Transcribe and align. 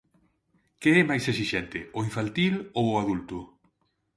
Que 0.81 0.89
é 1.01 1.03
máis 1.09 1.25
exixente, 1.33 1.77
o 1.97 1.99
infantil 2.09 2.53
ou 2.79 2.85
o 2.91 2.97
adulto? 3.03 3.39